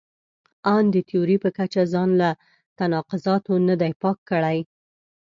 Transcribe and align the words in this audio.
ان 0.73 0.83
د 0.93 0.95
تیوري 1.09 1.37
په 1.43 1.49
کچه 1.57 1.83
ځان 1.93 2.09
له 2.21 2.29
تناقضاتو 2.77 3.53
نه 3.67 3.75
دی 3.81 3.91
پاک 4.01 4.17
کړی. 4.29 4.57